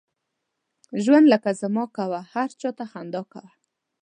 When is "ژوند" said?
1.03-1.25